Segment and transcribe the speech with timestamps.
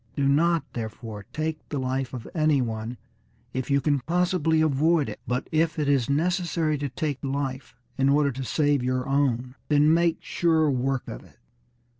[0.15, 2.97] Do not, therefore, take the life of any one,
[3.53, 8.09] if you can possibly avoid it; but if it is necessary to take life in
[8.09, 11.37] order to save your own, then make sure work of it."